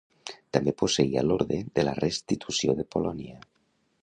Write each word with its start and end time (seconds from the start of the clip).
També 0.55 0.71
posseïa 0.79 1.23
l'Orde 1.27 1.59
de 1.75 1.85
la 1.91 1.95
Restitució 2.01 2.79
de 2.81 2.91
Polònia. 2.97 3.41